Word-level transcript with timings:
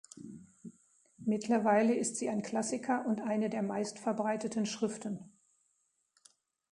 Mittlerweile 1.19 1.93
ist 1.93 2.15
sie 2.15 2.27
ein 2.27 2.41
Klassiker 2.41 3.05
und 3.05 3.21
eine 3.21 3.51
der 3.51 3.61
meistverbreiteten 3.61 4.65
Schriften. 4.65 5.31